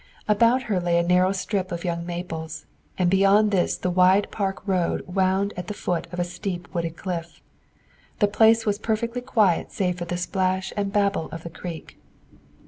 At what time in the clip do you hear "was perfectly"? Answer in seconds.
8.65-9.21